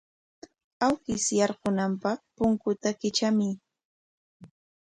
[0.85, 3.53] Awkish yaykunanpaq punkuta kitramuy.